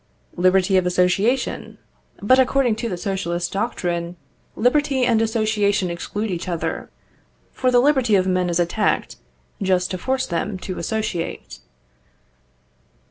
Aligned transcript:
Liberty 0.35 0.77
of 0.77 0.87
association? 0.87 1.77
But, 2.23 2.39
according 2.39 2.75
to 2.77 2.89
the 2.89 2.97
socialist 2.97 3.51
doctrine, 3.53 4.15
liberty 4.55 5.05
and 5.05 5.21
association 5.21 5.91
exclude 5.91 6.31
each 6.31 6.47
other, 6.49 6.89
for 7.53 7.69
the 7.69 7.79
liberty 7.79 8.15
of 8.15 8.25
men 8.25 8.49
is 8.49 8.59
attacked 8.59 9.17
just 9.61 9.91
to 9.91 9.99
force 9.99 10.25
them 10.25 10.57
to 10.57 10.79
associate. 10.79 11.59